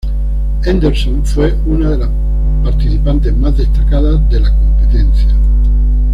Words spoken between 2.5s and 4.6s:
participantes más destacadas de la